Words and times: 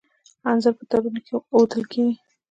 انځر 0.49 0.73
په 0.77 0.83
تارونو 0.89 1.19
کې 1.25 1.33
اوډل 1.55 1.83
کیږي. 1.91 2.13